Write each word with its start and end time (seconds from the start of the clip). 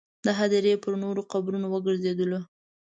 د 0.25 0.27
هدیرې 0.39 0.73
پر 0.83 0.93
نورو 1.03 1.21
قبرونو 1.31 1.67
وګرځېدلو. 1.69 2.39